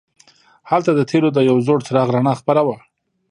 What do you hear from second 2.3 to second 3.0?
خپره وه.